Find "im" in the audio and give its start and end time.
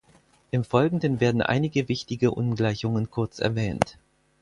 0.49-0.63